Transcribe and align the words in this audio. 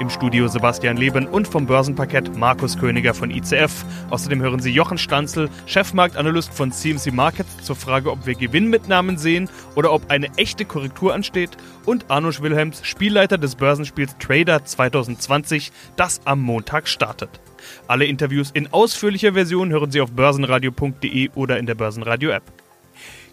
Im 0.00 0.08
Studio 0.08 0.48
Sebastian 0.48 0.96
Leben 0.96 1.26
und 1.26 1.46
vom 1.46 1.66
Börsenparkett 1.66 2.34
Markus 2.34 2.78
Königer 2.78 3.12
von 3.12 3.30
ICF. 3.30 3.84
Außerdem 4.08 4.40
hören 4.40 4.58
Sie 4.58 4.70
Jochen 4.70 4.96
Stanzel, 4.96 5.50
Chefmarktanalyst 5.66 6.54
von 6.54 6.72
CMC 6.72 7.12
Markets, 7.12 7.62
zur 7.62 7.76
Frage, 7.76 8.10
ob 8.10 8.24
wir 8.24 8.34
Gewinnmitnahmen 8.34 9.18
sehen 9.18 9.50
oder 9.76 9.92
ob 9.92 10.10
eine 10.10 10.28
echte 10.38 10.64
Korrektur 10.64 11.12
ansteht. 11.12 11.50
Und 11.84 12.10
Arnosch 12.10 12.40
Wilhelms, 12.40 12.80
Spielleiter 12.82 13.36
des 13.36 13.56
Börsenspiels 13.56 14.16
Trader 14.18 14.64
2020, 14.64 15.70
das 15.96 16.22
am 16.24 16.40
Montag 16.40 16.88
startet. 16.88 17.38
Alle 17.86 18.06
Interviews 18.06 18.52
in 18.52 18.72
ausführlicher 18.72 19.34
Version 19.34 19.68
hören 19.68 19.90
Sie 19.90 20.00
auf 20.00 20.12
börsenradio.de 20.12 21.28
oder 21.34 21.58
in 21.58 21.66
der 21.66 21.74
Börsenradio-App. 21.74 22.59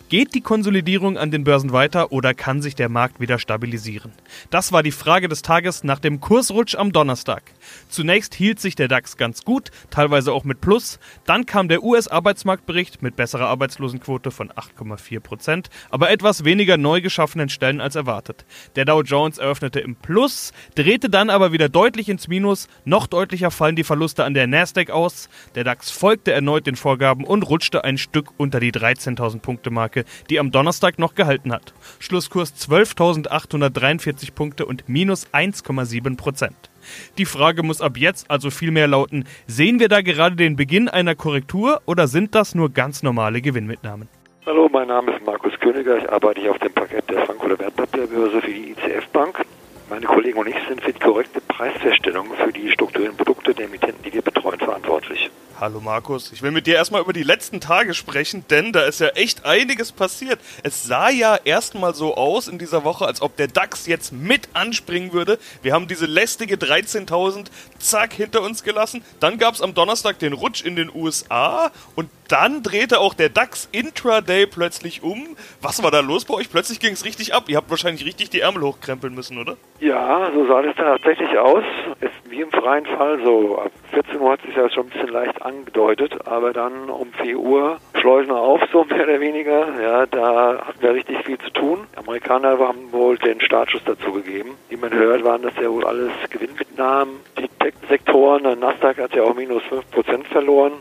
Geht 0.09 0.35
die 0.35 0.41
Konsolidierung 0.41 1.17
an 1.17 1.31
den 1.31 1.43
Börsen 1.43 1.73
weiter 1.73 2.13
oder 2.13 2.33
kann 2.33 2.61
sich 2.61 2.75
der 2.75 2.87
Markt 2.87 3.19
wieder 3.19 3.39
stabilisieren? 3.39 4.13
Das 4.49 4.71
war 4.71 4.81
die 4.81 4.91
Frage 4.91 5.27
des 5.27 5.41
Tages 5.41 5.83
nach 5.83 5.99
dem 5.99 6.21
Kursrutsch 6.21 6.75
am 6.75 6.93
Donnerstag. 6.93 7.43
Zunächst 7.89 8.35
hielt 8.35 8.59
sich 8.59 8.75
der 8.75 8.87
DAX 8.87 9.17
ganz 9.17 9.43
gut, 9.43 9.71
teilweise 9.89 10.33
auch 10.33 10.43
mit 10.43 10.61
Plus. 10.61 10.99
Dann 11.25 11.45
kam 11.45 11.67
der 11.67 11.83
US-Arbeitsmarktbericht 11.83 13.01
mit 13.01 13.15
besserer 13.15 13.47
Arbeitslosenquote 13.47 14.31
von 14.31 14.49
8,4 14.51 15.19
Prozent, 15.19 15.69
aber 15.89 16.09
etwas 16.09 16.43
weniger 16.43 16.77
neu 16.77 17.01
geschaffenen 17.01 17.49
Stellen 17.49 17.81
als 17.81 17.95
erwartet. 17.95 18.45
Der 18.75 18.85
Dow 18.85 19.01
Jones 19.01 19.37
eröffnete 19.37 19.79
im 19.79 19.95
Plus, 19.95 20.53
drehte 20.75 21.09
dann 21.09 21.29
aber 21.29 21.51
wieder 21.51 21.69
deutlich 21.69 22.09
ins 22.09 22.27
Minus. 22.27 22.67
Noch 22.85 23.07
deutlicher 23.07 23.51
fallen 23.51 23.75
die 23.75 23.83
Verluste 23.83 24.23
an 24.23 24.33
der 24.33 24.47
Nasdaq 24.47 24.89
aus. 24.89 25.29
Der 25.55 25.63
DAX 25.63 25.91
folgte 25.91 26.31
erneut 26.31 26.67
den 26.67 26.75
Vorgaben 26.75 27.23
und 27.23 27.43
rutschte 27.43 27.83
ein 27.83 27.97
Stück 27.97 28.31
unter 28.37 28.59
die 28.59 28.71
13.000 28.71 29.39
Punkte 29.39 29.71
Marke, 29.71 30.05
die 30.29 30.39
am 30.39 30.51
Donnerstag 30.51 30.99
noch 30.99 31.15
gehalten 31.15 31.51
hat. 31.51 31.73
Schlusskurs 31.99 32.53
12.843 32.55 34.33
Punkte 34.33 34.65
und 34.65 34.87
minus 34.87 35.27
1,7 35.27 36.17
Prozent. 36.17 36.69
Die 37.17 37.25
Frage 37.25 37.63
muss 37.63 37.81
ab 37.81 37.97
jetzt 37.97 38.29
also 38.29 38.49
vielmehr 38.49 38.87
lauten, 38.87 39.25
sehen 39.47 39.79
wir 39.79 39.89
da 39.89 40.01
gerade 40.01 40.35
den 40.35 40.55
Beginn 40.55 40.89
einer 40.89 41.15
Korrektur 41.15 41.81
oder 41.85 42.07
sind 42.07 42.35
das 42.35 42.55
nur 42.55 42.71
ganz 42.71 43.03
normale 43.03 43.41
Gewinnmitnahmen? 43.41 44.07
Hallo, 44.45 44.69
mein 44.71 44.87
Name 44.87 45.13
ist 45.13 45.25
Markus 45.25 45.51
Königer. 45.59 45.97
Ich 45.97 46.09
arbeite 46.09 46.39
hier 46.39 46.51
auf 46.51 46.59
dem 46.59 46.71
Parkett 46.71 47.09
der 47.09 47.25
Frankfurter 47.25 47.59
Wertpapierbörse 47.59 48.41
für 48.41 48.51
die 48.51 48.71
ICF 48.71 49.07
Bank. 49.09 49.45
Meine 49.89 50.05
Kollegen 50.05 50.37
und 50.37 50.47
ich 50.47 50.55
sind 50.67 50.81
für 50.81 50.91
die 50.91 50.99
korrekte 50.99 51.39
Preisfeststellung 51.39 52.27
für 52.35 52.51
die 52.51 52.69
strukturellen 52.71 53.15
Produkte 53.15 53.53
der 53.53 53.65
Emittenten, 53.65 54.03
die 54.03 54.11
wir 54.11 54.21
betreuen, 54.21 54.59
verantwortlich. 54.59 55.29
Hallo 55.59 55.79
Markus, 55.79 56.31
ich 56.33 56.43
will 56.43 56.51
mit 56.51 56.67
dir 56.67 56.75
erstmal 56.75 57.01
über 57.01 57.13
die 57.13 57.23
letzten 57.23 57.61
Tage 57.61 57.93
sprechen, 57.93 58.45
denn 58.49 58.73
da 58.73 58.81
ist 58.81 58.99
ja 58.99 59.07
echt 59.07 59.45
einiges 59.45 59.91
passiert. 59.91 60.39
Es 60.61 60.83
sah 60.83 61.09
ja 61.09 61.35
erstmal 61.35 61.95
so 61.95 62.15
aus 62.15 62.47
in 62.47 62.59
dieser 62.59 62.83
Woche, 62.83 63.07
als 63.07 63.21
ob 63.21 63.37
der 63.37 63.47
DAX 63.47 63.87
jetzt 63.87 64.11
mit 64.11 64.49
anspringen 64.53 65.13
würde. 65.13 65.39
Wir 65.63 65.73
haben 65.73 65.87
diese 65.87 66.05
lästige 66.05 66.57
13.000 66.57 67.47
zack 67.79 68.13
hinter 68.13 68.43
uns 68.43 68.63
gelassen. 68.63 69.03
Dann 69.19 69.39
gab 69.39 69.55
es 69.55 69.61
am 69.61 69.73
Donnerstag 69.73 70.19
den 70.19 70.33
Rutsch 70.33 70.63
in 70.63 70.75
den 70.75 70.93
USA 70.93 71.71
und 71.95 72.09
dann 72.27 72.63
drehte 72.63 72.99
auch 72.99 73.13
der 73.13 73.29
DAX 73.29 73.69
Intraday 73.71 74.45
plötzlich 74.45 75.03
um. 75.03 75.35
Was 75.61 75.83
war 75.83 75.91
da 75.91 75.99
los 75.99 76.25
bei 76.25 76.33
euch? 76.35 76.49
Plötzlich 76.49 76.79
ging 76.79 76.93
es 76.93 77.05
richtig 77.05 77.33
ab. 77.33 77.45
Ihr 77.47 77.57
habt 77.57 77.69
wahrscheinlich 77.69 78.05
richtig 78.05 78.29
die 78.29 78.41
Ärmel 78.41 78.63
hochkrempeln 78.63 79.13
müssen, 79.13 79.37
oder? 79.37 79.57
Ja, 79.79 80.29
so 80.33 80.45
sah 80.47 80.61
das 80.61 80.75
tatsächlich 80.75 81.37
aus. 81.37 81.63
Ist 81.99 82.11
wie 82.29 82.41
im 82.41 82.51
freien 82.51 82.85
Fall 82.85 83.19
so. 83.23 83.59
Ab 83.59 83.71
14 83.91 84.19
Uhr 84.19 84.31
hat 84.31 84.41
sich 84.41 84.55
das 84.55 84.73
schon 84.73 84.87
ein 84.87 84.89
bisschen 84.89 85.09
leicht 85.09 85.41
angedeutet, 85.41 86.27
aber 86.27 86.53
dann 86.53 86.89
um 86.89 87.11
4 87.13 87.37
Uhr 87.37 87.77
schleusen 87.99 88.29
wir 88.29 88.39
auf, 88.39 88.61
so 88.71 88.83
mehr 88.83 89.03
oder 89.03 89.19
weniger. 89.19 89.81
Ja, 89.81 90.05
da 90.05 90.65
hatten 90.67 90.81
wir 90.81 90.93
richtig 90.93 91.23
viel 91.25 91.37
zu 91.39 91.49
tun. 91.51 91.87
Die 91.93 91.97
Amerikaner 91.97 92.57
haben 92.59 92.91
wohl 92.91 93.17
den 93.17 93.41
Startschuss 93.41 93.83
dazu 93.85 94.11
gegeben. 94.13 94.55
Wie 94.69 94.77
man 94.77 94.93
hört, 94.93 95.23
waren 95.23 95.41
das 95.41 95.53
ja 95.61 95.71
wohl 95.71 95.85
alles 95.85 96.11
Gewinnmitnahmen. 96.29 97.15
Die 97.39 97.47
Tech-Sektoren, 97.59 98.43
der 98.43 98.55
Nasdaq 98.55 98.97
hat 98.97 99.15
ja 99.15 99.23
auch 99.23 99.35
minus 99.35 99.63
5% 99.63 100.25
verloren. 100.25 100.73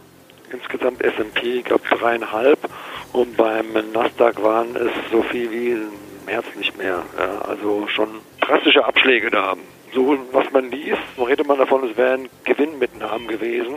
Insgesamt 0.52 1.02
S&P, 1.02 1.62
glaube, 1.62 1.84
dreieinhalb. 1.88 2.58
Und 3.12 3.36
beim 3.36 3.72
Nasdaq 3.92 4.42
waren 4.42 4.76
es 4.76 4.90
so 5.10 5.22
viel 5.22 5.50
wie 5.50 5.70
im 5.70 5.92
März 6.26 6.46
nicht 6.56 6.76
mehr. 6.76 7.02
Ja, 7.18 7.38
also 7.42 7.86
schon 7.88 8.08
drastische 8.40 8.84
Abschläge 8.84 9.30
da. 9.30 9.54
So, 9.94 10.18
was 10.32 10.50
man 10.52 10.70
liest, 10.70 11.00
redet 11.18 11.46
man 11.46 11.58
davon, 11.58 11.88
es 11.88 11.96
wären 11.96 12.28
Gewinnmitnahmen 12.44 13.28
gewesen. 13.28 13.76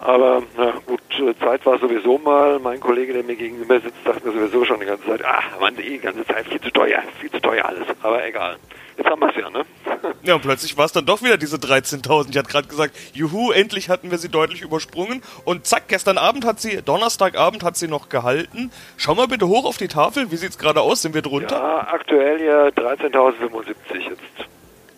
Aber 0.00 0.42
na 0.56 0.72
gut, 0.86 1.00
Zeit 1.40 1.64
war 1.66 1.78
sowieso 1.78 2.18
mal. 2.18 2.58
Mein 2.58 2.80
Kollege, 2.80 3.12
der 3.12 3.22
mir 3.22 3.36
gegenüber 3.36 3.80
sitzt, 3.80 4.02
sagt 4.04 4.24
mir 4.24 4.32
sowieso 4.32 4.64
schon 4.64 4.80
die 4.80 4.86
ganze 4.86 5.04
Zeit, 5.06 5.24
ah, 5.24 5.42
Mann, 5.60 5.76
die 5.76 5.98
ganze 5.98 6.24
Zeit 6.24 6.46
viel 6.48 6.60
zu 6.60 6.70
teuer, 6.70 7.02
viel 7.20 7.30
zu 7.30 7.40
teuer 7.40 7.66
alles. 7.66 7.86
Aber 8.02 8.26
egal. 8.26 8.56
Jetzt 9.00 9.08
haben 9.08 9.20
wir 9.20 9.30
es 9.30 9.36
ja, 9.36 9.48
ne? 9.48 9.64
Ja, 10.22 10.34
und 10.34 10.42
plötzlich 10.42 10.76
war 10.76 10.84
es 10.84 10.92
dann 10.92 11.06
doch 11.06 11.22
wieder 11.22 11.38
diese 11.38 11.56
13.000. 11.56 12.28
Ich 12.30 12.36
hatte 12.36 12.50
gerade 12.50 12.68
gesagt, 12.68 12.94
juhu, 13.14 13.50
endlich 13.50 13.88
hatten 13.88 14.10
wir 14.10 14.18
sie 14.18 14.28
deutlich 14.28 14.60
übersprungen. 14.60 15.22
Und 15.46 15.66
zack, 15.66 15.88
gestern 15.88 16.18
Abend 16.18 16.44
hat 16.44 16.60
sie, 16.60 16.82
Donnerstagabend 16.82 17.62
hat 17.62 17.78
sie 17.78 17.88
noch 17.88 18.10
gehalten. 18.10 18.70
Schau 18.98 19.14
mal 19.14 19.26
bitte 19.26 19.48
hoch 19.48 19.64
auf 19.64 19.78
die 19.78 19.88
Tafel. 19.88 20.30
Wie 20.30 20.36
sieht's 20.36 20.58
gerade 20.58 20.82
aus? 20.82 21.00
Sind 21.00 21.14
wir 21.14 21.22
drunter? 21.22 21.56
Ja, 21.56 21.88
aktuell 21.90 22.42
ja 22.42 22.66
13.075 22.66 23.74
jetzt. 24.10 24.50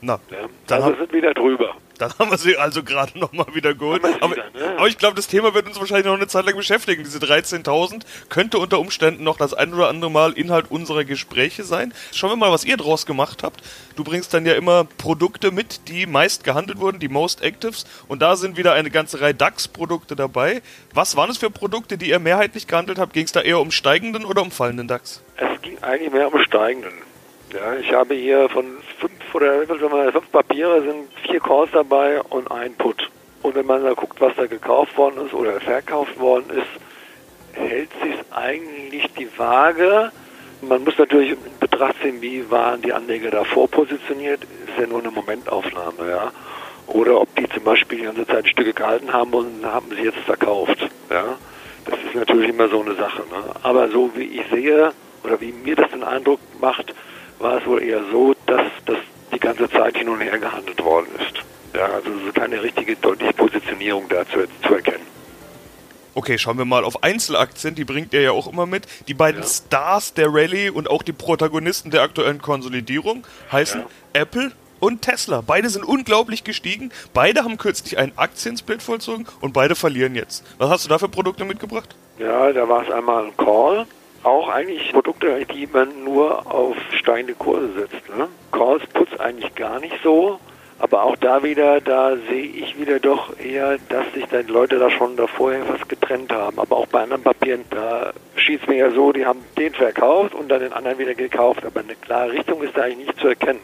Na, 0.05 0.19
Ja. 0.31 0.49
dann, 0.67 0.83
Also 0.83 0.99
sind 0.99 1.13
wieder 1.13 1.33
drüber. 1.33 1.77
dann 1.99 2.13
haben 2.19 2.33
wir 2.33 2.37
sie 2.39 2.57
also 2.57 2.83
gerade 2.83 3.17
nochmal 3.17 3.47
wieder 3.55 3.73
geholt. 3.73 4.03
Aber, 4.21 4.35
wieder, 4.35 4.51
ne? 4.53 4.75
aber 4.77 4.89
ich 4.89 4.99
glaube, 4.99 5.15
das 5.15 5.29
Thema 5.29 5.55
wird 5.55 5.69
uns 5.69 5.79
wahrscheinlich 5.79 6.07
noch 6.07 6.15
eine 6.15 6.27
Zeit 6.27 6.45
lang 6.45 6.57
beschäftigen. 6.57 7.05
Diese 7.05 7.21
13.000 7.21 8.03
könnte 8.29 8.59
unter 8.59 8.81
Umständen 8.81 9.23
noch 9.23 9.37
das 9.37 9.55
ein 9.55 9.73
oder 9.73 9.89
andere 9.89 10.11
Mal 10.11 10.33
Inhalt 10.33 10.73
unserer 10.73 11.05
Gespräche 11.05 11.63
sein. 11.63 11.95
Schauen 12.13 12.31
wir 12.31 12.37
mal, 12.37 12.51
was 12.51 12.65
ihr 12.65 12.77
draus 12.77 13.07
gemacht 13.07 13.45
habt. 13.45 13.63
Du 13.95 14.03
bringst 14.03 14.35
dann 14.35 14.45
ja 14.45 14.55
immer 14.55 14.85
Produkte 14.99 15.53
mit, 15.53 15.87
die 15.89 16.07
meist 16.07 16.43
gehandelt 16.43 16.81
wurden, 16.81 16.99
die 16.99 17.09
Most 17.09 17.41
Actives. 17.41 17.87
Und 18.09 18.23
da 18.23 18.34
sind 18.34 18.57
wieder 18.57 18.73
eine 18.73 18.91
ganze 18.91 19.21
Reihe 19.21 19.34
DAX-Produkte 19.34 20.17
dabei. 20.17 20.63
Was 20.95 21.15
waren 21.17 21.31
es 21.31 21.39
für 21.39 21.51
Produkte, 21.51 21.97
die 21.97 22.09
ihr 22.09 22.19
mehrheitlich 22.19 22.67
gehandelt 22.67 22.99
habt? 22.99 23.13
Ging 23.13 23.27
es 23.27 23.31
da 23.33 23.41
eher 23.41 23.61
um 23.61 23.71
steigenden 23.71 24.25
oder 24.25 24.43
um 24.43 24.51
fallenden 24.51 24.89
DAX? 24.89 25.23
Es 25.37 25.63
ging 25.63 25.79
eigentlich 25.81 26.11
mehr 26.13 26.33
um 26.34 26.43
steigenden. 26.43 26.93
Ja, 27.55 27.75
ich 27.77 27.93
habe 27.93 28.15
hier 28.15 28.49
von 28.49 28.65
oder 29.34 29.66
sagen 29.66 29.81
wir, 29.81 30.12
fünf 30.12 30.31
Papiere 30.31 30.82
sind 30.82 31.09
vier 31.26 31.41
Calls 31.41 31.70
dabei 31.72 32.20
und 32.22 32.50
ein 32.50 32.75
Put. 32.75 33.10
Und 33.43 33.54
wenn 33.54 33.66
man 33.66 33.82
da 33.82 33.93
guckt, 33.93 34.20
was 34.20 34.34
da 34.37 34.47
gekauft 34.47 34.97
worden 34.97 35.26
ist 35.26 35.34
oder 35.34 35.60
verkauft 35.60 36.19
worden 36.19 36.50
ist, 36.50 37.59
hält 37.59 37.91
sich 38.03 38.15
eigentlich 38.31 39.12
die 39.15 39.28
Waage. 39.37 40.12
Man 40.60 40.84
muss 40.84 40.97
natürlich 40.97 41.32
in 41.32 41.38
Betracht 41.59 41.97
ziehen, 42.03 42.22
wie 42.22 42.48
waren 42.50 42.81
die 42.82 42.92
Anleger 42.92 43.31
davor 43.31 43.69
positioniert. 43.69 44.44
Ist 44.44 44.78
ja 44.78 44.87
nur 44.87 45.00
eine 45.00 45.10
Momentaufnahme, 45.10 46.09
ja. 46.09 46.32
Oder 46.87 47.21
ob 47.21 47.34
die 47.37 47.48
zum 47.48 47.65
Beispiel 47.65 47.98
die 47.98 48.04
ganze 48.04 48.26
Zeit 48.26 48.48
Stücke 48.48 48.72
gehalten 48.72 49.12
haben 49.12 49.32
und 49.32 49.65
haben 49.65 49.91
sie 49.91 50.03
jetzt 50.03 50.19
verkauft, 50.19 50.88
ja. 51.10 51.37
Das 51.84 51.98
ist 51.98 52.15
natürlich 52.15 52.50
immer 52.50 52.69
so 52.69 52.81
eine 52.81 52.94
Sache. 52.94 53.22
Ne? 53.22 53.42
Aber 53.62 53.88
so 53.88 54.10
wie 54.15 54.25
ich 54.25 54.47
sehe 54.50 54.92
oder 55.25 55.41
wie 55.41 55.53
mir 55.53 55.75
das 55.75 55.91
den 55.91 56.04
Eindruck 56.04 56.38
macht, 56.60 56.94
war 57.41 57.59
es 57.59 57.66
wohl 57.66 57.82
eher 57.82 58.03
so, 58.12 58.34
dass 58.47 58.62
das 58.87 58.98
die 59.32 59.38
ganze 59.41 59.69
Zeit 59.70 59.97
hin 59.97 60.09
und 60.09 60.20
her 60.20 60.38
gehandelt 60.38 60.82
worden 60.82 61.09
ist. 61.16 61.43
Ja, 61.75 61.87
also 61.87 62.10
es 62.10 62.26
ist 62.26 62.34
keine 62.34 62.62
richtige 62.62 62.97
deutliche 62.97 63.32
Positionierung 63.32 64.09
da 64.09 64.25
zu, 64.28 64.47
zu 64.66 64.75
erkennen. 64.75 65.06
Okay, 66.15 66.37
schauen 66.37 66.59
wir 66.59 66.66
mal 66.66 66.84
auf 66.84 67.03
Einzelaktien, 67.03 67.75
die 67.75 67.84
bringt 67.87 68.12
ihr 68.12 68.21
ja 68.21 68.32
auch 68.32 68.47
immer 68.53 68.66
mit. 68.66 68.87
Die 69.09 69.15
beiden 69.15 69.41
Ja. 69.41 69.47
Stars 69.48 70.12
der 70.12 70.26
Rallye 70.28 70.69
und 70.69 70.91
auch 70.91 71.03
die 71.03 71.15
Protagonisten 71.15 71.91
der 71.91 72.03
aktuellen 72.03 72.42
Konsolidierung 72.42 73.26
heißen 73.50 73.81
Ja. 73.81 74.21
Apple 74.21 74.53
und 74.78 75.00
Tesla. 75.00 75.41
Beide 75.41 75.71
sind 75.71 75.84
unglaublich 75.84 76.44
gestiegen. 76.44 76.91
Beide 77.15 77.44
haben 77.44 77.56
kürzlich 77.56 77.97
einen 77.97 78.12
Aktiensplit 78.16 78.82
vollzogen 78.82 79.26
und 79.41 79.54
beide 79.54 79.75
verlieren 79.75 80.15
jetzt. 80.15 80.44
Was 80.59 80.69
hast 80.69 80.84
du 80.84 80.91
da 80.91 80.98
für 80.98 81.09
Produkte 81.09 81.47
mitgebracht? 81.47 81.94
Ja, 82.19 82.53
da 82.53 82.69
war 82.69 82.82
es 82.87 82.92
einmal 82.92 83.24
ein 83.24 83.36
Call. 83.39 83.86
Auch 84.22 84.48
eigentlich 84.48 84.92
Produkte, 84.92 85.45
die 85.47 85.66
man 85.66 86.04
nur 86.04 86.53
auf 86.53 86.77
steigende 86.92 87.34
Kurse 87.34 87.72
setzt. 87.74 88.09
Ne? 88.16 88.28
Calls 88.53 88.86
putzt 88.89 89.21
eigentlich 89.21 89.54
gar 89.54 89.80
nicht 89.80 89.97
so. 90.03 90.39
Aber 90.78 91.04
auch 91.04 91.16
da 91.16 91.45
wieder, 91.45 91.80
da 91.80 92.16
sehe 92.28 92.45
ich 92.45 92.78
wieder 92.78 92.98
doch 92.98 93.39
eher, 93.39 93.78
dass 93.89 94.13
sich 94.15 94.27
dann 94.27 94.48
Leute 94.48 94.78
da 94.78 94.91
schon 94.91 95.16
da 95.16 95.28
vorher 95.28 95.63
was 95.69 95.86
getrennt 95.86 96.33
haben. 96.33 96.59
Aber 96.59 96.77
auch 96.77 96.86
bei 96.86 97.03
anderen 97.03 97.22
Papieren, 97.22 97.65
da 97.71 98.13
schießt 98.34 98.66
mir 98.69 98.77
ja 98.77 98.91
so, 98.91 99.13
die 99.13 99.24
haben 99.24 99.45
den 99.57 99.72
verkauft 99.74 100.34
und 100.34 100.48
dann 100.48 100.60
den 100.60 100.72
anderen 100.72 100.98
wieder 100.98 101.15
gekauft. 101.15 101.65
Aber 101.65 101.80
eine 101.80 101.95
klare 101.95 102.33
Richtung 102.33 102.63
ist 102.63 102.77
da 102.77 102.83
eigentlich 102.83 103.09
nicht 103.09 103.21
zu 103.21 103.28
erkennen. 103.28 103.60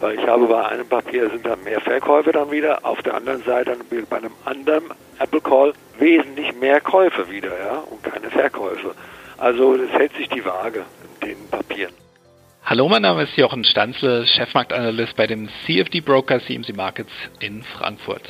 Weil 0.00 0.18
ich 0.18 0.26
habe 0.26 0.46
bei 0.46 0.66
einem 0.66 0.88
Papier 0.88 1.30
sind 1.30 1.46
da 1.46 1.56
mehr 1.56 1.80
Verkäufe 1.80 2.32
dann 2.32 2.50
wieder, 2.50 2.84
auf 2.84 3.02
der 3.02 3.14
anderen 3.14 3.42
Seite 3.44 3.76
dann 3.76 4.06
bei 4.08 4.16
einem 4.16 4.32
anderen 4.44 4.84
Apple 5.18 5.40
Call 5.40 5.72
wesentlich 5.98 6.54
mehr 6.54 6.80
Käufe 6.80 7.30
wieder, 7.30 7.52
ja, 7.58 7.78
und 7.90 8.02
keine 8.02 8.28
Verkäufe. 8.28 8.94
Also 9.38 9.74
es 9.74 9.90
hält 9.90 10.14
sich 10.16 10.28
die 10.28 10.44
Waage 10.44 10.84
in 11.20 11.28
den 11.28 11.48
Papieren. 11.50 11.92
Hallo, 12.64 12.88
mein 12.88 13.02
Name 13.02 13.24
ist 13.24 13.36
Jochen 13.36 13.64
Stanzel, 13.64 14.26
Chefmarktanalyst 14.26 15.14
bei 15.14 15.26
dem 15.26 15.48
CFD 15.66 16.00
Broker 16.00 16.40
CMC 16.40 16.74
Markets 16.74 17.12
in 17.38 17.62
Frankfurt. 17.62 18.22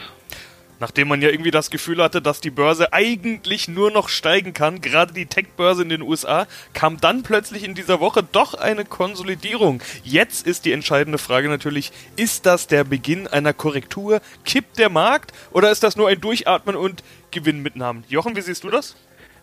Nachdem 0.79 1.09
man 1.09 1.23
ja 1.23 1.31
irgendwie 1.31 1.53
das 1.53 1.71
Gefühl 1.71 2.03
hatte, 2.03 2.21
dass 2.21 2.43
die 2.43 2.51
Börse 2.51 2.93
eigentlich 2.93 3.67
nur 3.67 3.91
noch 3.91 4.11
steigen 4.11 4.53
kann, 4.53 4.83
gerade 4.83 5.15
die 5.15 5.25
Tech-Börse 5.25 5.83
in 5.83 5.89
den 5.89 6.03
USA, 6.03 6.47
kam 6.75 7.01
dann 7.01 7.23
plötzlich 7.23 7.65
in 7.65 7.75
dieser 7.75 8.01
Woche 8.01 8.23
doch 8.23 8.53
eine 8.53 8.85
Konsolidierung. 8.85 9.81
Jetzt 10.05 10.47
ist 10.47 10.67
die 10.67 10.73
entscheidende 10.73 11.17
Frage 11.17 11.49
natürlich, 11.49 11.93
ist 12.17 12.45
das 12.45 12.67
der 12.67 12.85
Beginn 12.85 13.27
einer 13.27 13.55
Korrektur? 13.55 14.21
Kippt 14.45 14.79
der 14.79 14.91
Markt 14.91 15.33
oder 15.51 15.71
ist 15.71 15.83
das 15.83 15.97
nur 15.97 16.09
ein 16.09 16.21
Durchatmen 16.21 16.77
und 16.77 17.03
Gewinnmitnahmen? 17.31 18.05
Jochen, 18.09 18.37
wie 18.37 18.43
siehst 18.43 18.65
du 18.65 18.69
das? 18.69 18.97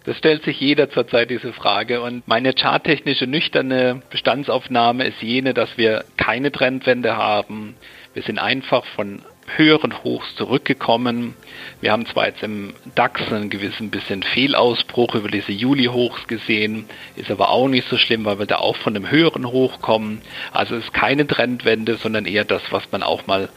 Das 0.05 0.17
stellt 0.17 0.43
sich 0.43 0.59
jeder 0.59 0.89
zurzeit 0.89 1.29
diese 1.29 1.53
Frage 1.53 2.01
und 2.01 2.27
meine 2.27 2.53
charttechnische 2.53 3.25
nüchterne 3.25 4.01
Bestandsaufnahme 4.09 5.05
ist 5.05 5.21
jene, 5.21 5.53
dass 5.53 5.77
wir 5.77 6.03
keine 6.17 6.51
Trendwende 6.51 7.15
haben. 7.15 7.75
Wir 8.13 8.23
sind 8.23 8.37
einfach 8.37 8.85
von 8.85 9.21
höheren 9.55 10.03
Hochs 10.03 10.35
zurückgekommen. 10.35 11.35
Wir 11.81 11.91
haben 11.91 12.05
zwar 12.05 12.27
jetzt 12.27 12.43
im 12.43 12.73
DAX 12.95 13.31
einen 13.31 13.49
gewissen 13.49 13.89
bisschen 13.89 14.23
Fehlausbruch 14.23 15.15
über 15.15 15.29
diese 15.29 15.51
Juli-Hochs 15.51 16.27
gesehen, 16.27 16.85
ist 17.15 17.31
aber 17.31 17.49
auch 17.49 17.67
nicht 17.67 17.87
so 17.89 17.97
schlimm, 17.97 18.25
weil 18.25 18.39
wir 18.39 18.45
da 18.45 18.57
auch 18.57 18.75
von 18.75 18.95
einem 18.95 19.09
höheren 19.09 19.45
Hoch 19.47 19.81
kommen. 19.81 20.21
Also 20.51 20.75
es 20.75 20.85
ist 20.85 20.93
keine 20.93 21.27
Trendwende, 21.27 21.95
sondern 21.95 22.25
eher 22.25 22.45
das, 22.45 22.61
was 22.71 22.91
man 22.91 23.03
auch 23.03 23.27
mal 23.27 23.49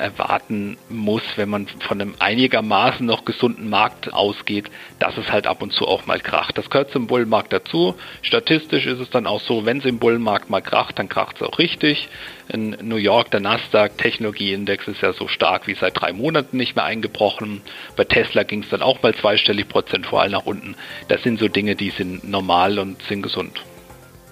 erwarten 0.00 0.76
muss, 0.88 1.22
wenn 1.36 1.48
man 1.48 1.68
von 1.68 2.00
einem 2.00 2.14
einigermaßen 2.18 3.04
noch 3.06 3.24
gesunden 3.24 3.68
Markt 3.68 4.12
ausgeht, 4.12 4.70
dass 4.98 5.16
es 5.16 5.30
halt 5.30 5.46
ab 5.46 5.62
und 5.62 5.72
zu 5.72 5.86
auch 5.86 6.06
mal 6.06 6.20
kracht. 6.20 6.58
Das 6.58 6.70
gehört 6.70 6.90
zum 6.90 7.06
Bullenmarkt 7.06 7.52
dazu. 7.52 7.94
Statistisch 8.22 8.86
ist 8.86 8.98
es 8.98 9.10
dann 9.10 9.26
auch 9.26 9.40
so, 9.40 9.64
wenn 9.66 9.78
es 9.78 9.84
im 9.84 9.98
Bullenmarkt 9.98 10.50
mal 10.50 10.60
kracht, 10.60 10.98
dann 10.98 11.08
kracht 11.08 11.36
es 11.36 11.42
auch 11.42 11.58
richtig. 11.58 12.08
In 12.48 12.76
New 12.82 12.96
York, 12.96 13.30
der 13.30 13.40
Nasdaq 13.40 13.96
Technologieindex 13.98 14.88
ist 14.88 15.02
ja 15.02 15.12
so 15.12 15.28
stark 15.28 15.66
wie 15.68 15.74
seit 15.74 16.00
drei 16.00 16.12
Monaten 16.12 16.56
nicht 16.56 16.74
mehr 16.74 16.84
eingebrochen. 16.84 17.62
Bei 17.96 18.04
Tesla 18.04 18.42
ging 18.42 18.62
es 18.62 18.70
dann 18.70 18.82
auch 18.82 19.02
mal 19.02 19.14
zweistellig 19.14 19.68
prozentual 19.68 20.30
nach 20.30 20.46
unten. 20.46 20.74
Das 21.08 21.22
sind 21.22 21.38
so 21.38 21.48
Dinge, 21.48 21.76
die 21.76 21.90
sind 21.90 22.28
normal 22.28 22.78
und 22.78 23.00
sind 23.02 23.22
gesund 23.22 23.60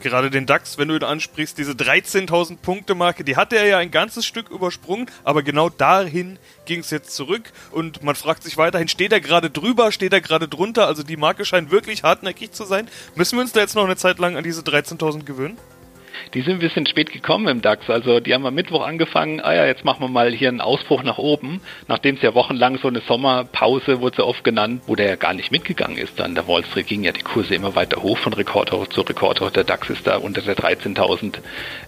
gerade 0.00 0.30
den 0.30 0.46
DAX, 0.46 0.78
wenn 0.78 0.88
du 0.88 0.96
ihn 0.96 1.04
ansprichst, 1.04 1.58
diese 1.58 1.72
13.000 1.72 2.58
Punkte 2.58 2.94
Marke, 2.94 3.24
die 3.24 3.36
hatte 3.36 3.56
er 3.56 3.66
ja 3.66 3.78
ein 3.78 3.90
ganzes 3.90 4.26
Stück 4.26 4.50
übersprungen, 4.50 5.10
aber 5.24 5.42
genau 5.42 5.68
dahin 5.68 6.38
ging 6.64 6.80
es 6.80 6.90
jetzt 6.90 7.14
zurück 7.14 7.52
und 7.70 8.02
man 8.02 8.14
fragt 8.14 8.42
sich 8.42 8.56
weiterhin, 8.56 8.88
steht 8.88 9.12
er 9.12 9.20
gerade 9.20 9.50
drüber, 9.50 9.92
steht 9.92 10.12
er 10.12 10.20
gerade 10.20 10.48
drunter, 10.48 10.86
also 10.86 11.02
die 11.02 11.16
Marke 11.16 11.44
scheint 11.44 11.70
wirklich 11.70 12.02
hartnäckig 12.02 12.52
zu 12.52 12.64
sein. 12.64 12.88
Müssen 13.14 13.36
wir 13.36 13.42
uns 13.42 13.52
da 13.52 13.60
jetzt 13.60 13.74
noch 13.74 13.84
eine 13.84 13.96
Zeit 13.96 14.18
lang 14.18 14.36
an 14.36 14.44
diese 14.44 14.62
13.000 14.62 15.24
gewöhnen? 15.24 15.58
Die 16.34 16.42
sind 16.42 16.54
ein 16.54 16.58
bisschen 16.58 16.86
spät 16.86 17.12
gekommen 17.12 17.48
im 17.48 17.62
DAX. 17.62 17.88
Also 17.88 18.20
die 18.20 18.34
haben 18.34 18.46
am 18.46 18.54
Mittwoch 18.54 18.86
angefangen, 18.86 19.40
ah 19.40 19.54
ja, 19.54 19.66
jetzt 19.66 19.84
machen 19.84 20.00
wir 20.00 20.08
mal 20.08 20.30
hier 20.32 20.48
einen 20.48 20.60
Ausbruch 20.60 21.02
nach 21.02 21.18
oben, 21.18 21.60
nachdem 21.86 22.16
es 22.16 22.22
ja 22.22 22.34
wochenlang 22.34 22.78
so 22.78 22.88
eine 22.88 23.00
Sommerpause, 23.00 24.00
wurde 24.00 24.16
sie 24.16 24.26
oft 24.26 24.44
genannt, 24.44 24.82
wo 24.86 24.94
der 24.94 25.06
ja 25.06 25.16
gar 25.16 25.34
nicht 25.34 25.50
mitgegangen 25.50 25.96
ist. 25.96 26.18
Dann 26.18 26.34
der 26.34 26.46
Wall 26.46 26.64
Street 26.64 26.86
ging 26.86 27.04
ja 27.04 27.12
die 27.12 27.22
Kurse 27.22 27.54
immer 27.54 27.74
weiter 27.74 28.02
hoch 28.02 28.18
von 28.18 28.32
Rekordhoch 28.32 28.86
zu 28.88 29.02
Rekordhoch. 29.02 29.50
Der 29.50 29.64
DAX 29.64 29.90
ist 29.90 30.06
da 30.06 30.16
unter 30.16 30.42
der 30.42 30.56
13.000 30.56 31.38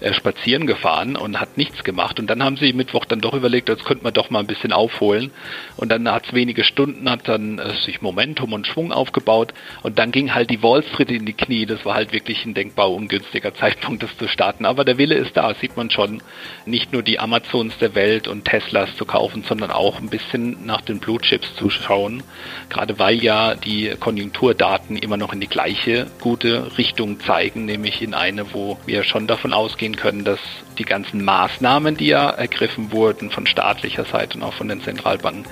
äh, 0.01 0.13
spazieren 0.15 0.67
gefahren 0.67 1.17
und 1.17 1.41
hat 1.41 1.57
nichts 1.57 1.85
gemacht. 1.85 2.19
Und 2.19 2.29
dann 2.29 2.43
haben 2.43 2.57
sie 2.57 2.73
Mittwoch 2.73 3.05
dann 3.05 3.21
doch 3.21 3.35
überlegt, 3.35 3.69
jetzt 3.69 3.85
könnte 3.85 4.05
man 4.05 4.13
doch 4.13 4.31
mal 4.31 4.41
ein 4.41 4.47
bisschen 4.47 4.73
aufholen. 4.73 5.31
Und 5.77 5.91
dann 5.91 6.11
hat 6.11 6.27
es 6.27 6.33
wenige 6.33 6.65
Stunden, 6.65 7.11
hat 7.11 7.29
dann 7.29 7.59
äh, 7.59 7.75
sich 7.85 8.01
Momentum 8.01 8.53
und 8.53 8.67
Schwung 8.67 8.93
aufgebaut. 8.93 9.53
Und 9.83 9.99
dann 9.99 10.13
ging 10.13 10.35
halt 10.35 10.51
die 10.51 10.63
Wall 10.63 10.83
Street 10.83 11.11
in 11.11 11.27
die 11.27 11.35
Knie. 11.35 11.67
Das 11.67 11.85
war 11.85 11.95
halt 11.95 12.13
wirklich 12.13 12.45
ein 12.45 12.55
denkbar 12.55 12.91
ungünstiger 12.91 13.55
Zeitpunkt, 13.61 14.03
das 14.03 14.17
zu 14.17 14.29
starten. 14.31 14.65
Aber 14.65 14.85
der 14.85 14.99
Wille 14.99 15.15
ist 15.15 15.37
da, 15.37 15.55
sieht 15.55 15.77
man 15.77 15.91
schon. 15.91 16.23
Nicht 16.67 16.93
nur 16.93 17.03
die 17.03 17.19
Amazons 17.19 17.77
der 17.79 17.95
Welt 17.95 18.29
und 18.29 18.45
Teslas 18.45 18.95
zu 18.97 19.05
kaufen, 19.05 19.45
sondern 19.47 19.71
auch 19.71 19.99
ein 19.99 20.09
bisschen 20.09 20.65
nach 20.65 20.81
den 20.81 21.01
Blue 21.01 21.21
Chips 21.21 21.55
zu 21.57 21.71
schauen. 21.71 22.23
Gerade 22.69 22.99
weil 22.99 23.23
ja 23.23 23.55
die 23.55 23.95
Konjunkturdaten 23.99 24.97
immer 24.97 25.17
noch 25.17 25.33
in 25.33 25.41
die 25.41 25.49
gleiche 25.49 26.07
gute 26.21 26.77
Richtung 26.79 27.21
zeigen, 27.21 27.65
nämlich 27.65 28.03
in 28.03 28.15
eine, 28.15 28.53
wo 28.55 28.79
wir 28.87 29.05
schon 29.05 29.27
davon 29.27 29.53
ausgehen 29.53 29.97
können, 29.97 30.25
dass 30.25 30.41
die 30.79 30.85
ganzen 30.85 31.25
Maßnahmen, 31.25 31.97
die 31.97 32.07
ja 32.07 32.31
ergriffen 32.31 32.93
wurden 32.93 33.31
von 33.31 33.47
staatlicher 33.47 34.05
Seite 34.05 34.39
und 34.39 34.45
auch 34.45 34.55
von 34.55 34.69
den 34.69 34.81
Zentralbanken, 34.81 35.45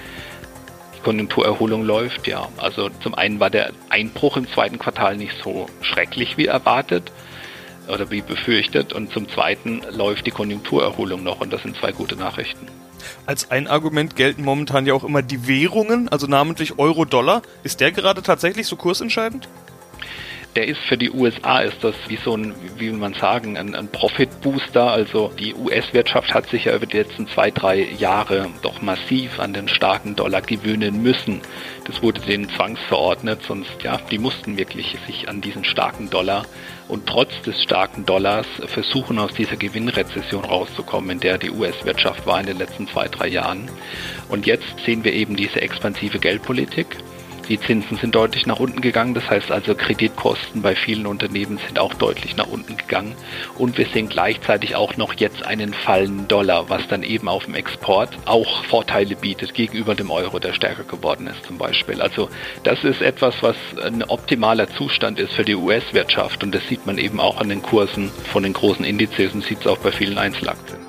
Konjunkturerholung 1.02 1.84
läuft, 1.84 2.26
ja. 2.26 2.48
Also 2.58 2.90
zum 3.02 3.14
einen 3.14 3.40
war 3.40 3.50
der 3.50 3.70
Einbruch 3.88 4.36
im 4.36 4.48
zweiten 4.48 4.78
Quartal 4.78 5.16
nicht 5.16 5.32
so 5.42 5.66
schrecklich 5.80 6.36
wie 6.36 6.46
erwartet 6.46 7.12
oder 7.88 8.10
wie 8.10 8.20
befürchtet. 8.20 8.92
Und 8.92 9.12
zum 9.12 9.28
Zweiten 9.28 9.82
läuft 9.90 10.26
die 10.26 10.30
Konjunkturerholung 10.30 11.22
noch 11.22 11.40
und 11.40 11.52
das 11.52 11.62
sind 11.62 11.76
zwei 11.76 11.92
gute 11.92 12.16
Nachrichten. 12.16 12.66
Als 13.26 13.50
ein 13.50 13.66
Argument 13.66 14.16
gelten 14.16 14.42
momentan 14.42 14.86
ja 14.86 14.94
auch 14.94 15.04
immer 15.04 15.22
die 15.22 15.46
Währungen, 15.46 16.08
also 16.08 16.26
namentlich 16.26 16.78
Euro-Dollar. 16.78 17.42
Ist 17.62 17.80
der 17.80 17.92
gerade 17.92 18.22
tatsächlich 18.22 18.66
so 18.66 18.76
kursentscheidend? 18.76 19.48
Der 20.56 20.66
ist 20.66 20.80
für 20.80 20.96
die 20.96 21.10
USA 21.10 21.60
ist 21.60 21.82
das 21.82 21.94
wie 22.08 22.16
so 22.16 22.36
ein, 22.36 22.54
wie 22.78 22.90
man 22.90 23.14
sagen, 23.14 23.56
ein, 23.56 23.74
ein 23.74 23.88
Profit-Booster. 23.88 24.90
Also 24.90 25.30
die 25.38 25.54
US-Wirtschaft 25.54 26.34
hat 26.34 26.48
sich 26.48 26.64
ja 26.64 26.74
über 26.74 26.86
die 26.86 26.96
letzten 26.96 27.28
zwei, 27.28 27.50
drei 27.50 27.82
Jahre 27.98 28.48
doch 28.62 28.82
massiv 28.82 29.38
an 29.38 29.52
den 29.52 29.68
starken 29.68 30.16
Dollar 30.16 30.40
gewöhnen 30.42 31.02
müssen. 31.02 31.42
Das 31.84 32.02
wurde 32.02 32.20
denen 32.20 32.50
zwangsverordnet, 32.50 33.42
sonst 33.46 33.82
ja, 33.82 33.98
die 34.10 34.18
mussten 34.18 34.58
wirklich 34.58 34.96
sich 35.06 35.28
an 35.28 35.40
diesen 35.40 35.64
starken 35.64 36.10
Dollar 36.10 36.44
und 36.88 37.06
trotz 37.06 37.40
des 37.42 37.62
starken 37.62 38.04
Dollars 38.04 38.46
versuchen 38.66 39.18
aus 39.18 39.32
dieser 39.34 39.56
Gewinnrezession 39.56 40.44
rauszukommen, 40.44 41.10
in 41.10 41.20
der 41.20 41.38
die 41.38 41.50
US-Wirtschaft 41.50 42.26
war 42.26 42.40
in 42.40 42.46
den 42.46 42.58
letzten 42.58 42.88
zwei, 42.88 43.08
drei 43.08 43.28
Jahren. 43.28 43.70
Und 44.28 44.46
jetzt 44.46 44.66
sehen 44.84 45.04
wir 45.04 45.12
eben 45.12 45.36
diese 45.36 45.60
expansive 45.60 46.18
Geldpolitik. 46.18 46.96
Die 47.48 47.58
Zinsen 47.58 47.96
sind 47.96 48.14
deutlich 48.14 48.44
nach 48.44 48.60
unten 48.60 48.82
gegangen, 48.82 49.14
das 49.14 49.30
heißt 49.30 49.50
also 49.50 49.74
Kreditkosten 49.74 50.60
bei 50.60 50.76
vielen 50.76 51.06
Unternehmen 51.06 51.58
sind 51.66 51.78
auch 51.78 51.94
deutlich 51.94 52.36
nach 52.36 52.46
unten 52.46 52.76
gegangen 52.76 53.14
und 53.56 53.78
wir 53.78 53.86
sehen 53.86 54.10
gleichzeitig 54.10 54.76
auch 54.76 54.98
noch 54.98 55.14
jetzt 55.14 55.42
einen 55.46 55.72
fallenden 55.72 56.28
Dollar, 56.28 56.68
was 56.68 56.86
dann 56.88 57.02
eben 57.02 57.26
auf 57.26 57.46
dem 57.46 57.54
Export 57.54 58.10
auch 58.26 58.64
Vorteile 58.64 59.16
bietet 59.16 59.54
gegenüber 59.54 59.94
dem 59.94 60.10
Euro, 60.10 60.38
der 60.38 60.52
stärker 60.52 60.84
geworden 60.84 61.26
ist 61.26 61.46
zum 61.46 61.56
Beispiel. 61.56 62.02
Also 62.02 62.28
das 62.64 62.84
ist 62.84 63.00
etwas, 63.00 63.34
was 63.42 63.56
ein 63.82 64.02
optimaler 64.02 64.68
Zustand 64.68 65.18
ist 65.18 65.32
für 65.32 65.44
die 65.44 65.54
US-Wirtschaft 65.54 66.42
und 66.42 66.54
das 66.54 66.66
sieht 66.68 66.84
man 66.86 66.98
eben 66.98 67.18
auch 67.18 67.38
an 67.38 67.48
den 67.48 67.62
Kursen 67.62 68.10
von 68.30 68.42
den 68.42 68.52
großen 68.52 68.84
Indizes 68.84 69.32
und 69.32 69.42
sieht 69.42 69.60
es 69.60 69.66
auch 69.66 69.78
bei 69.78 69.90
vielen 69.90 70.18
Einzelaktien. 70.18 70.87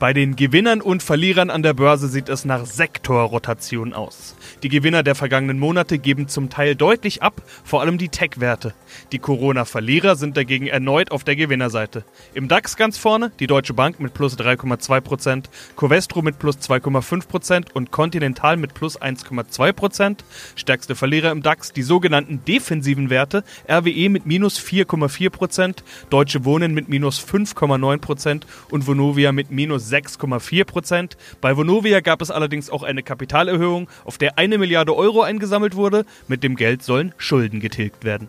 Bei 0.00 0.12
den 0.12 0.34
Gewinnern 0.34 0.80
und 0.80 1.02
Verlierern 1.02 1.50
an 1.50 1.62
der 1.62 1.72
Börse 1.72 2.08
sieht 2.08 2.28
es 2.28 2.44
nach 2.44 2.66
Sektorrotation 2.66 3.92
aus. 3.92 4.34
Die 4.62 4.68
Gewinner 4.68 5.02
der 5.02 5.14
vergangenen 5.14 5.58
Monate 5.58 5.98
geben 5.98 6.26
zum 6.26 6.50
Teil 6.50 6.74
deutlich 6.74 7.22
ab, 7.22 7.42
vor 7.64 7.80
allem 7.80 7.96
die 7.96 8.08
Tech-Werte. 8.08 8.74
Die 9.12 9.18
Corona-Verlierer 9.18 10.16
sind 10.16 10.36
dagegen 10.36 10.66
erneut 10.66 11.10
auf 11.12 11.22
der 11.22 11.36
Gewinnerseite. 11.36 12.04
Im 12.34 12.48
DAX 12.48 12.76
ganz 12.76 12.98
vorne 12.98 13.30
die 13.38 13.46
Deutsche 13.46 13.74
Bank 13.74 14.00
mit 14.00 14.14
plus 14.14 14.36
3,2%, 14.36 15.44
Covestro 15.76 16.22
mit 16.22 16.38
plus 16.38 16.56
2,5% 16.58 17.72
und 17.72 17.90
Continental 17.92 18.56
mit 18.56 18.74
plus 18.74 19.00
1,2%. 19.00 20.18
Stärkste 20.56 20.94
Verlierer 20.96 21.30
im 21.30 21.42
DAX 21.42 21.72
die 21.72 21.82
sogenannten 21.82 22.44
defensiven 22.44 23.10
Werte, 23.10 23.44
RWE 23.70 24.08
mit 24.08 24.26
minus 24.26 24.58
4,4%, 24.58 25.82
Deutsche 26.10 26.44
Wohnen 26.44 26.74
mit 26.74 26.88
minus 26.88 27.24
5,9% 27.24 28.42
und 28.70 28.86
Vonovia 28.86 29.32
mit 29.32 29.50
minus 29.50 29.83
6,4%. 29.90 31.16
Bei 31.40 31.56
Vonovia 31.56 32.00
gab 32.00 32.22
es 32.22 32.30
allerdings 32.30 32.70
auch 32.70 32.82
eine 32.82 33.02
Kapitalerhöhung, 33.02 33.88
auf 34.04 34.18
der 34.18 34.38
eine 34.38 34.58
Milliarde 34.58 34.96
Euro 34.96 35.22
eingesammelt 35.22 35.76
wurde. 35.76 36.04
Mit 36.28 36.42
dem 36.42 36.56
Geld 36.56 36.82
sollen 36.82 37.14
Schulden 37.18 37.60
getilgt 37.60 38.04
werden. 38.04 38.28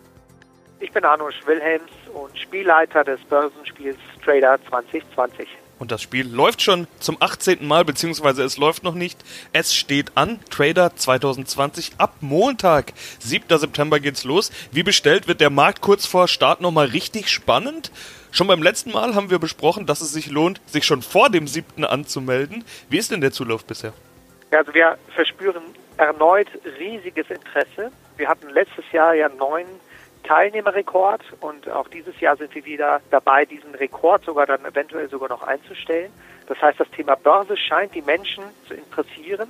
Ich 0.80 0.92
bin 0.92 1.04
Arno 1.04 1.28
Wilhelms 1.46 1.90
und 2.12 2.38
Spielleiter 2.38 3.02
des 3.02 3.20
Börsenspiels 3.24 3.96
Trader 4.24 4.58
2020. 4.68 5.48
Und 5.78 5.92
das 5.92 6.00
Spiel 6.00 6.26
läuft 6.26 6.62
schon 6.62 6.86
zum 7.00 7.18
18. 7.20 7.66
Mal, 7.66 7.84
beziehungsweise 7.84 8.42
es 8.42 8.56
läuft 8.56 8.82
noch 8.82 8.94
nicht. 8.94 9.22
Es 9.52 9.74
steht 9.74 10.12
an, 10.16 10.40
Trader 10.48 10.96
2020. 10.96 11.92
Ab 11.98 12.16
Montag, 12.20 12.94
7. 13.18 13.58
September 13.58 14.00
geht's 14.00 14.24
los. 14.24 14.50
Wie 14.72 14.82
bestellt 14.82 15.28
wird 15.28 15.40
der 15.40 15.50
Markt 15.50 15.82
kurz 15.82 16.06
vor 16.06 16.28
Start 16.28 16.62
nochmal 16.62 16.86
richtig 16.86 17.28
spannend? 17.28 17.90
Schon 18.36 18.48
beim 18.48 18.62
letzten 18.62 18.92
Mal 18.92 19.14
haben 19.14 19.30
wir 19.30 19.38
besprochen, 19.38 19.86
dass 19.86 20.02
es 20.02 20.12
sich 20.12 20.30
lohnt, 20.30 20.60
sich 20.66 20.84
schon 20.84 21.00
vor 21.00 21.30
dem 21.30 21.46
7. 21.46 21.86
anzumelden. 21.86 22.66
Wie 22.90 22.98
ist 22.98 23.10
denn 23.10 23.22
der 23.22 23.32
Zulauf 23.32 23.64
bisher? 23.64 23.94
Also 24.50 24.74
wir 24.74 24.98
verspüren 25.14 25.62
erneut 25.96 26.48
riesiges 26.78 27.30
Interesse. 27.30 27.90
Wir 28.18 28.28
hatten 28.28 28.50
letztes 28.50 28.84
Jahr 28.92 29.14
ja 29.14 29.30
neun 29.30 29.64
Teilnehmerrekord 30.24 31.22
und 31.40 31.66
auch 31.70 31.88
dieses 31.88 32.20
Jahr 32.20 32.36
sind 32.36 32.54
wir 32.54 32.66
wieder 32.66 33.00
dabei, 33.10 33.46
diesen 33.46 33.74
Rekord 33.74 34.22
sogar 34.26 34.44
dann 34.44 34.66
eventuell 34.66 35.08
sogar 35.08 35.30
noch 35.30 35.42
einzustellen. 35.42 36.12
Das 36.46 36.60
heißt, 36.60 36.78
das 36.78 36.90
Thema 36.90 37.14
Börse 37.14 37.56
scheint 37.56 37.94
die 37.94 38.02
Menschen 38.02 38.44
zu 38.68 38.74
interessieren 38.74 39.48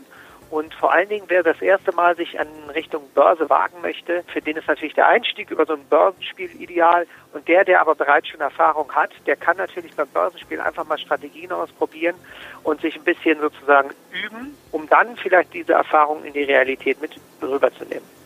Und 0.49 0.75
vor 0.75 0.93
allen 0.93 1.09
Dingen, 1.09 1.25
wer 1.29 1.43
das 1.43 1.61
erste 1.61 1.93
Mal 1.93 2.17
sich 2.17 2.39
an 2.39 2.47
Richtung 2.73 3.03
Börse 3.15 3.51
wagen 3.51 3.81
möchte, 3.83 4.23
für 4.33 4.41
den 4.41 4.57
ist 4.57 4.69
natürlich 4.69 4.95
der 4.95 5.09
Einstieg 5.09 5.51
über 5.51 5.67
so 5.67 5.73
ein 5.73 5.85
Börsenspiel 5.91 6.51
ideal. 6.61 7.07
Und 7.33 7.49
der, 7.49 7.65
der 7.65 7.81
aber 7.81 7.97
bereits 7.97 8.29
schon 8.29 8.41
Erfahrung 8.41 8.93
hat, 8.93 9.11
der 9.27 9.37
kann 9.37 9.57
natürlich 9.57 9.95
beim 9.95 10.09
Börsenspiel 10.09 10.61
einfach 10.61 10.87
mal 10.87 10.99
Strategien 10.99 11.51
ausprobieren 11.51 12.15
und 12.63 12.81
sich 12.81 12.95
ein 12.97 13.05
bisschen 13.05 13.41
sozusagen 13.41 13.91
üben, 14.13 14.57
um 14.71 14.89
dann 14.89 15.17
vielleicht 15.17 15.53
diese 15.53 15.73
Erfahrung 15.73 16.25
in 16.25 16.33
die 16.33 16.45
Realität 16.45 17.01
mit 17.01 17.13
rüberzunehmen. 17.43 18.17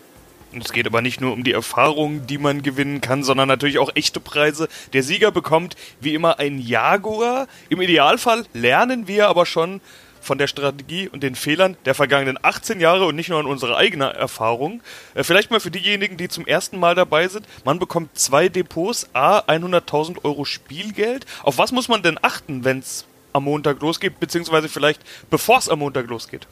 Es 0.58 0.72
geht 0.72 0.86
aber 0.86 1.00
nicht 1.00 1.20
nur 1.20 1.32
um 1.32 1.44
die 1.44 1.52
Erfahrung, 1.52 2.26
die 2.26 2.38
man 2.38 2.62
gewinnen 2.62 3.00
kann, 3.00 3.22
sondern 3.22 3.46
natürlich 3.46 3.78
auch 3.78 3.90
echte 3.94 4.18
Preise. 4.18 4.68
Der 4.92 5.04
Sieger 5.04 5.30
bekommt 5.30 5.76
wie 6.00 6.14
immer 6.14 6.40
ein 6.40 6.58
Jaguar. 6.58 7.46
Im 7.68 7.80
Idealfall 7.80 8.44
lernen 8.52 9.06
wir 9.06 9.28
aber 9.28 9.46
schon 9.46 9.80
von 10.20 10.38
der 10.38 10.46
Strategie 10.46 11.08
und 11.08 11.22
den 11.22 11.34
Fehlern 11.34 11.76
der 11.84 11.94
vergangenen 11.94 12.38
18 12.40 12.80
Jahre 12.80 13.06
und 13.06 13.16
nicht 13.16 13.28
nur 13.28 13.38
an 13.38 13.46
unserer 13.46 13.76
eigenen 13.76 14.10
Erfahrung. 14.10 14.82
Äh, 15.14 15.24
vielleicht 15.24 15.50
mal 15.50 15.60
für 15.60 15.70
diejenigen, 15.70 16.16
die 16.16 16.28
zum 16.28 16.46
ersten 16.46 16.78
Mal 16.78 16.94
dabei 16.94 17.28
sind. 17.28 17.46
Man 17.64 17.78
bekommt 17.78 18.18
zwei 18.18 18.48
Depots, 18.48 19.10
A, 19.14 19.40
100.000 19.40 20.24
Euro 20.24 20.44
Spielgeld. 20.44 21.26
Auf 21.42 21.58
was 21.58 21.72
muss 21.72 21.88
man 21.88 22.02
denn 22.02 22.18
achten, 22.22 22.64
wenn 22.64 22.80
es 22.80 23.06
am 23.32 23.44
Montag 23.44 23.80
losgeht, 23.80 24.20
beziehungsweise 24.20 24.68
vielleicht 24.68 25.00
bevor 25.30 25.58
es 25.58 25.68
am 25.68 25.80
Montag 25.80 26.08
losgeht? 26.08 26.46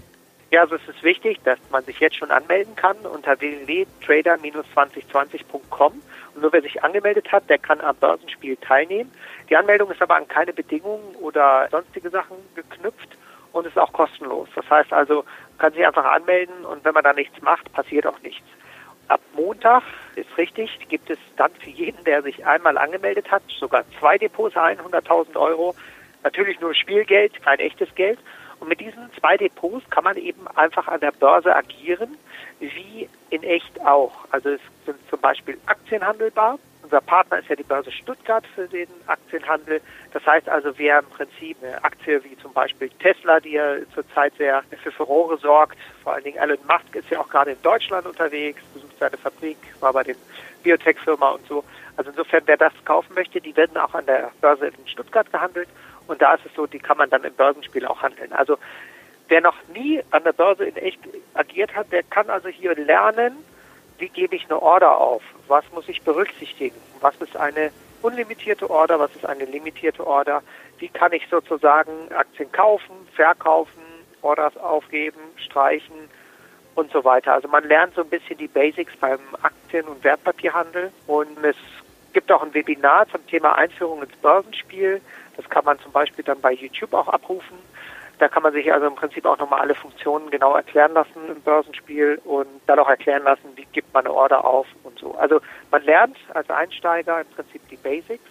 Ja, 0.51 0.63
also 0.63 0.77
es 0.77 0.89
ist 0.89 1.03
wichtig, 1.03 1.39
dass 1.45 1.59
man 1.71 1.85
sich 1.85 2.01
jetzt 2.01 2.17
schon 2.17 2.31
anmelden 2.31 2.75
kann 2.75 2.97
unter 2.99 3.39
www.trader-2020.com. 3.39 5.93
Und 6.35 6.43
nur 6.43 6.53
wer 6.53 6.63
sich 6.63 6.83
angemeldet 6.83 7.31
hat, 7.33 7.51
der 7.51 7.59
kann 7.59 7.83
am 7.83 7.97
Börsenspiel 7.97 8.57
teilnehmen. 8.57 9.13
Die 9.51 9.57
Anmeldung 9.57 9.91
ist 9.91 10.01
aber 10.01 10.17
an 10.17 10.27
keine 10.27 10.55
Bedingungen 10.55 11.17
oder 11.17 11.69
sonstige 11.71 12.09
Sachen 12.09 12.39
geknüpft 12.55 13.19
und 13.53 13.67
ist 13.67 13.79
auch 13.79 13.93
kostenlos. 13.93 14.49
Das 14.55 14.69
heißt 14.69 14.93
also, 14.93 15.25
man 15.25 15.59
kann 15.59 15.73
sich 15.73 15.87
einfach 15.87 16.05
anmelden 16.05 16.65
und 16.65 16.85
wenn 16.85 16.95
man 16.95 17.05
da 17.05 17.13
nichts 17.13 17.41
macht, 17.43 17.73
passiert 17.73 18.07
auch 18.07 18.21
nichts. 18.21 18.47
Ab 19.09 19.21
Montag 19.35 19.83
ist 20.17 20.37
richtig, 20.37 20.79
gibt 20.89 21.09
es 21.09 21.19
dann 21.37 21.51
für 21.53 21.71
jeden, 21.71 22.05
der 22.05 22.23
sich 22.23 22.47
einmal 22.47 22.77
angemeldet 22.77 23.31
hat, 23.31 23.43
sogar 23.59 23.85
zwei 23.99 24.19
Depots, 24.19 24.55
100.000 24.55 25.37
Euro. 25.37 25.75
Natürlich 26.23 26.61
nur 26.61 26.75
Spielgeld, 26.75 27.43
kein 27.43 27.59
echtes 27.59 27.95
Geld. 27.95 28.19
Und 28.61 28.69
mit 28.69 28.81
diesen 28.81 29.11
zwei 29.19 29.37
Depots 29.37 29.89
kann 29.89 30.05
man 30.05 30.17
eben 30.17 30.47
einfach 30.49 30.89
an 30.89 31.01
der 31.01 31.13
Börse 31.13 31.55
agieren, 31.55 32.19
wie 32.61 33.09
in 33.31 33.43
echt 33.43 33.81
auch. 33.87 34.13
Also 34.31 34.51
es 34.51 34.61
sind 34.85 34.99
zum 35.09 35.21
Beispiel 35.21 35.59
Aktien 35.67 36.05
handelbar. 36.07 36.59
Unser 36.89 37.03
Partner 37.03 37.41
ist 37.41 37.51
ja 37.51 37.55
die 37.55 37.65
Börse 37.65 37.93
Stuttgart 37.93 38.47
für 38.55 38.67
den 38.67 38.89
Aktienhandel. 39.09 39.83
Das 40.15 40.25
heißt 40.25 40.49
also, 40.49 40.71
wer 40.79 41.01
im 41.01 41.05
Prinzip 41.05 41.59
eine 41.63 41.85
Aktie 41.85 42.25
wie 42.25 42.35
zum 42.39 42.55
Beispiel 42.55 42.89
Tesla, 42.89 43.41
die 43.41 43.53
ja 43.53 43.77
zurzeit 43.95 44.33
sehr 44.39 44.63
für 44.83 44.91
Furore 44.91 45.37
sorgt, 45.37 45.77
vor 46.03 46.15
allen 46.15 46.25
Dingen 46.25 46.39
Elon 46.39 46.57
Musk 46.67 46.97
ist 46.97 47.11
ja 47.11 47.21
auch 47.21 47.29
gerade 47.29 47.51
in 47.51 47.61
Deutschland 47.61 48.07
unterwegs, 48.07 48.63
besucht 48.73 48.99
seine 48.99 49.19
Fabrik, 49.19 49.59
war 49.81 49.93
bei 49.93 50.03
den 50.03 50.17
Biotech-Firma 50.63 51.29
und 51.33 51.47
so. 51.47 51.63
Also 51.99 52.09
insofern, 52.09 52.45
wer 52.47 52.57
das 52.57 52.73
kaufen 52.87 53.13
möchte, 53.13 53.39
die 53.39 53.55
werden 53.55 53.77
auch 53.77 53.93
an 53.93 54.07
der 54.07 54.31
Börse 54.41 54.69
in 54.69 54.89
Stuttgart 54.89 55.31
gehandelt. 55.31 55.69
Und 56.07 56.23
da 56.23 56.33
ist 56.33 56.47
es 56.47 56.55
so, 56.55 56.67
die 56.67 56.79
kann 56.79 56.97
man 56.97 57.11
dann 57.11 57.23
im 57.23 57.35
Börsenspiel 57.35 57.85
auch 57.85 58.01
handeln. 58.01 58.33
Also 58.33 58.57
wer 59.29 59.43
noch 59.43 59.57
nie 59.75 60.03
an 60.11 60.25
der 60.25 60.33
Börse 60.33 60.65
in 60.65 60.77
echt 60.77 61.01
agiert 61.35 61.77
hat, 61.77 61.93
der 61.93 62.03
kann 62.05 62.31
also 62.31 62.49
hier 62.49 62.75
lernen, 62.77 63.37
wie 63.99 64.09
gebe 64.09 64.37
ich 64.37 64.45
eine 64.45 64.61
Order 64.61 64.99
auf? 64.99 65.23
Was 65.49 65.65
muss 65.73 65.89
ich 65.89 66.03
berücksichtigen? 66.03 66.77
Was 67.01 67.17
ist 67.17 67.37
eine 67.37 67.71
unlimitierte 68.03 68.71
Order? 68.71 68.99
Was 68.99 69.15
ist 69.15 69.27
eine 69.27 69.45
limitierte 69.45 70.07
Order? 70.07 70.43
Wie 70.79 70.89
kann 70.89 71.13
ich 71.13 71.27
sozusagen 71.29 71.93
Aktien 72.13 72.51
kaufen, 72.53 72.95
verkaufen, 73.15 73.83
Orders 74.23 74.57
aufgeben, 74.57 75.21
streichen 75.37 76.09
und 76.75 76.93
so 76.93 77.05
weiter. 77.05 77.35
Also 77.35 77.49
man 77.49 77.65
lernt 77.65 77.95
so 77.95 78.03
ein 78.03 78.09
bisschen 78.09 78.39
die 78.39 78.47
Basics 78.47 78.93
beim 79.01 79.19
Aktien- 79.43 79.87
und 79.87 80.03
Wertpapierhandel 80.05 80.93
und 81.07 81.45
es 81.45 81.57
gibt 82.13 82.31
auch 82.31 82.43
ein 82.43 82.55
Webinar 82.55 83.09
zum 83.09 83.27
Thema 83.27 83.57
Einführung 83.57 84.03
ins 84.03 84.17
Börsenspiel. 84.17 85.01
Das 85.37 85.49
kann 85.51 85.65
man 85.65 85.79
zum 85.81 85.93
Beispiel 85.93 86.25
dann 86.25 86.41
bei 86.41 86.53
YouTube 86.53 86.95
auch 86.95 87.09
abrufen. 87.09 87.59
Da 88.19 88.29
kann 88.29 88.43
man 88.43 88.53
sich 88.53 88.73
also 88.73 88.87
im 88.87 88.95
Prinzip 88.95 89.25
auch 89.27 89.39
nochmal 89.39 89.61
alle 89.61 89.75
Funktionen 89.75 90.31
genau 90.31 90.57
erklären 90.57 90.93
lassen 90.93 91.29
im 91.29 91.41
Börsenspiel 91.43 92.21
und 92.25 92.49
dann 92.67 92.79
auch 92.79 92.89
erklären 92.89 93.23
lassen, 93.23 93.53
wie 93.55 93.67
gibt 93.73 93.93
man 93.95 94.07
eine 94.07 94.15
Order 94.15 94.45
auf 94.45 94.67
und 94.83 94.99
so. 94.99 95.15
Also 95.15 95.41
man 95.71 95.83
lernt 95.85 96.17
als 96.35 96.51
Einsteiger 96.51 97.21
im 97.21 97.29
Prinzip 97.29 97.67
die 97.69 97.77
Basics 97.77 98.29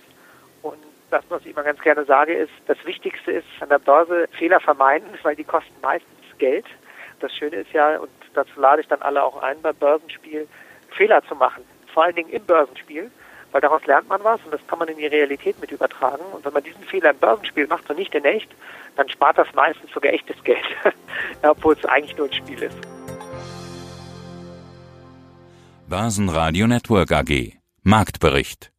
und 0.62 0.78
das, 1.10 1.24
was 1.30 1.42
ich 1.46 1.52
immer 1.52 1.64
ganz 1.64 1.80
gerne 1.82 2.04
sage, 2.04 2.34
ist, 2.34 2.52
das 2.68 2.78
Wichtigste 2.86 3.32
ist 3.32 3.48
an 3.62 3.70
der 3.70 3.80
Börse 3.80 4.28
Fehler 4.32 4.60
vermeiden, 4.60 5.08
weil 5.24 5.36
die 5.36 5.44
kosten 5.44 5.76
meistens 5.82 6.12
Geld. 6.38 6.66
Das 7.20 7.34
Schöne 7.34 7.58
ist 7.58 7.72
ja, 7.72 7.98
und 7.98 8.12
dazu 8.34 8.60
lade 8.60 8.82
ich 8.82 8.88
dann 8.88 9.02
alle 9.02 9.24
auch 9.24 9.42
ein 9.42 9.62
beim 9.62 9.76
Börsenspiel, 9.76 10.48
Fehler 10.92 11.24
zu 11.24 11.36
machen. 11.36 11.64
Vor 11.94 12.04
allen 12.04 12.16
Dingen 12.16 12.30
im 12.30 12.46
Börsenspiel 12.46 13.10
weil 13.52 13.62
daraus 13.62 13.86
lernt 13.86 14.10
man 14.10 14.24
was 14.24 14.40
und 14.44 14.54
das 14.54 14.62
kann 14.68 14.80
man 14.80 14.88
in 14.88 14.98
die 14.98 15.08
Realität 15.08 15.60
mit 15.62 15.72
übertragen. 15.72 16.24
Und 16.34 16.46
wenn 16.46 16.54
man 16.54 16.64
diesen 16.64 16.84
Fehler 16.84 17.12
im 17.12 17.18
Börsenspiel 17.18 17.68
macht 17.68 17.90
und 17.90 17.98
nicht 17.98 18.14
in 18.14 18.26
echt, 18.26 18.50
dann 18.96 19.10
spart 19.10 19.38
das 19.38 19.48
meistens 19.54 19.92
sogar 19.92 20.14
echtes 20.14 20.42
Geld, 20.44 20.66
obwohl 21.44 21.74
es 21.74 21.86
eigentlich 21.86 22.18
nur 22.18 22.28
ein 22.28 22.34
Spiel 22.34 22.64
ist. 22.64 22.78
Börsenradio 25.88 26.68
Network 26.68 27.12
AG 27.12 27.54
Marktbericht 27.84 28.72